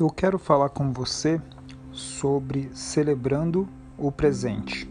[0.00, 1.38] Eu quero falar com você
[1.92, 4.88] sobre celebrando o presente.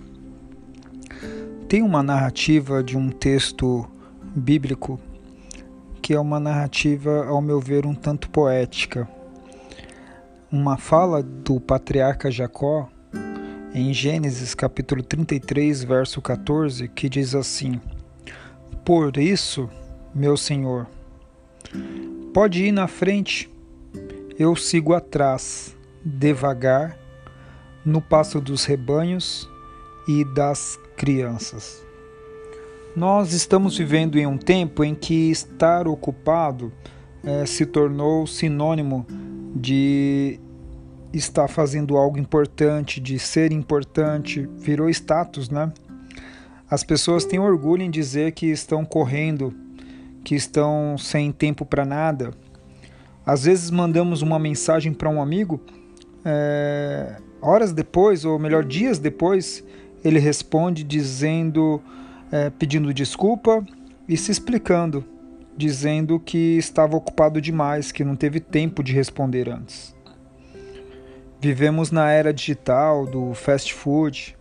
[1.68, 3.90] Tem uma narrativa de um texto
[4.36, 5.00] bíblico
[6.00, 9.10] que é uma narrativa, ao meu ver, um tanto poética.
[10.52, 12.88] Uma fala do patriarca Jacó
[13.74, 17.82] em Gênesis capítulo 33, verso 14, que diz assim:
[18.86, 19.68] Por isso,
[20.14, 20.86] meu Senhor,
[22.32, 23.50] pode ir na frente
[24.40, 26.98] eu sigo atrás, devagar,
[27.84, 29.50] no passo dos rebanhos
[30.08, 31.86] e das crianças.
[32.96, 36.72] Nós estamos vivendo em um tempo em que estar ocupado
[37.22, 39.06] é, se tornou sinônimo
[39.54, 40.40] de
[41.12, 45.70] estar fazendo algo importante, de ser importante, virou status, né?
[46.70, 49.54] As pessoas têm orgulho em dizer que estão correndo,
[50.24, 52.32] que estão sem tempo para nada,
[53.30, 55.62] às vezes mandamos uma mensagem para um amigo,
[56.26, 59.64] é, horas depois, ou melhor, dias depois,
[60.04, 61.80] ele responde dizendo,
[62.32, 63.64] é, pedindo desculpa
[64.08, 65.06] e se explicando,
[65.56, 69.96] dizendo que estava ocupado demais, que não teve tempo de responder antes.
[71.40, 74.36] Vivemos na era digital, do fast food.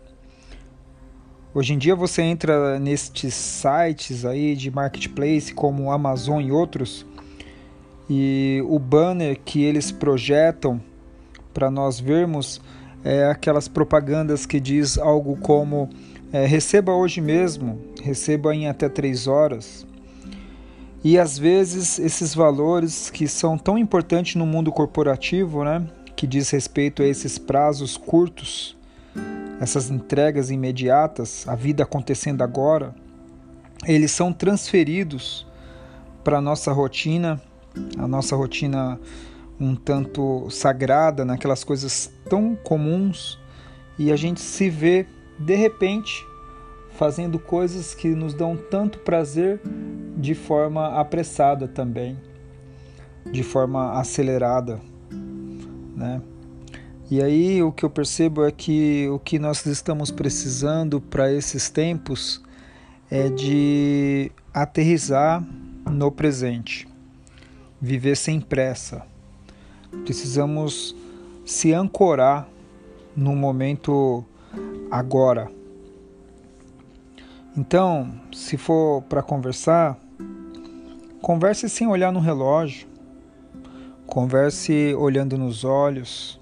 [1.53, 7.05] Hoje em dia você entra nestes sites aí de marketplace como Amazon e outros,
[8.09, 10.81] e o banner que eles projetam
[11.53, 12.61] para nós vermos
[13.05, 15.89] é aquelas propagandas que diz algo como
[16.33, 19.87] é, receba hoje mesmo, receba em até três horas.
[21.03, 26.51] E às vezes esses valores que são tão importantes no mundo corporativo, né, que diz
[26.51, 28.77] respeito a esses prazos curtos,
[29.61, 32.95] essas entregas imediatas, a vida acontecendo agora,
[33.87, 35.47] eles são transferidos
[36.25, 37.41] para nossa rotina
[37.97, 38.99] a nossa rotina
[39.61, 43.39] um tanto sagrada, naquelas coisas tão comuns,
[43.99, 45.07] e a gente se vê
[45.39, 46.25] de repente
[46.91, 49.61] fazendo coisas que nos dão tanto prazer
[50.17, 52.17] de forma apressada também,
[53.31, 54.81] de forma acelerada,
[55.97, 56.23] né?
[57.11, 61.71] E aí o que eu percebo é que o que nós estamos precisando para esses
[61.71, 62.43] tempos
[63.11, 65.43] é de aterrizar
[65.87, 66.87] no presente
[67.81, 69.07] viver sem pressa.
[70.05, 70.95] Precisamos
[71.45, 72.49] se ancorar
[73.17, 74.25] no momento
[74.91, 75.51] agora.
[77.57, 79.99] Então, se for para conversar,
[81.21, 82.87] converse sem olhar no relógio.
[84.07, 86.41] Converse olhando nos olhos.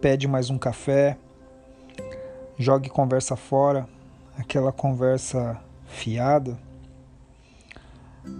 [0.00, 1.18] Pede mais um café.
[2.58, 3.88] Jogue conversa fora,
[4.36, 6.58] aquela conversa fiada.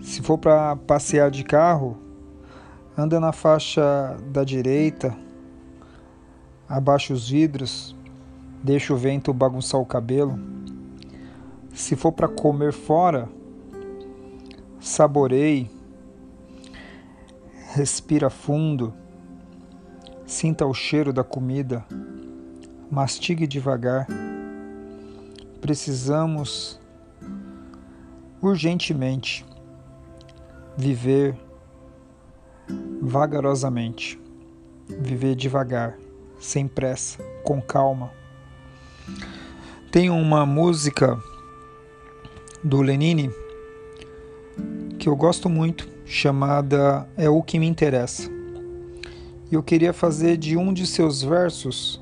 [0.02, 1.96] Se for para passear de carro,
[2.98, 5.16] anda na faixa da direita,
[6.68, 7.94] abaixa os vidros,
[8.60, 10.36] deixa o vento bagunçar o cabelo.
[11.72, 13.28] Se for para comer fora,
[14.80, 15.70] saboreie,
[17.68, 18.92] respira fundo,
[20.26, 21.86] sinta o cheiro da comida,
[22.90, 24.08] mastigue devagar.
[25.60, 26.80] Precisamos
[28.42, 29.46] urgentemente
[30.76, 31.47] viver
[33.08, 34.20] vagarosamente,
[34.86, 35.98] viver devagar,
[36.38, 38.12] sem pressa, com calma.
[39.90, 41.18] Tem uma música
[42.62, 43.30] do Lenine
[44.98, 48.30] que eu gosto muito, chamada É o que me interessa.
[49.50, 51.98] E eu queria fazer de um de seus versos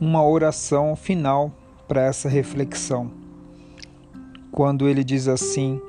[0.00, 1.52] uma oração final
[1.88, 3.10] para essa reflexão.
[4.52, 5.80] Quando ele diz assim: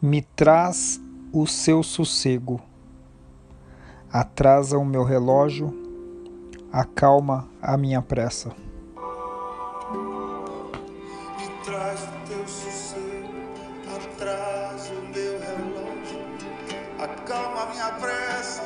[0.00, 0.98] Me traz
[1.30, 2.62] o seu sossego
[4.12, 5.72] atrasa o meu relógio,
[6.70, 8.54] acalma a minha pressa.
[11.64, 13.32] Traz o teu sossego,
[13.86, 16.20] atrasa o meu relógio,
[16.98, 18.62] acalma a minha pressa.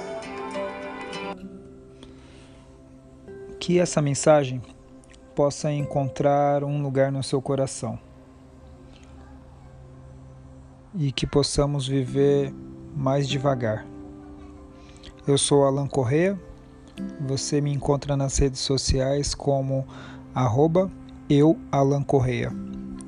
[3.61, 4.61] Que essa mensagem
[5.33, 7.97] possa encontrar um lugar no seu coração
[10.93, 12.53] e que possamos viver
[12.97, 13.96] mais devagar.
[15.27, 16.39] Eu sou Alan Correia.
[17.21, 19.85] Você me encontra nas redes sociais como
[20.33, 20.89] arroba
[21.29, 22.53] eu Alan Correia.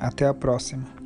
[0.00, 0.97] Até a próxima.